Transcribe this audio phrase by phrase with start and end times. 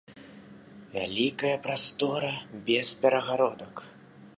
[0.95, 2.33] Вялікая прастора
[2.71, 3.87] без перагародак.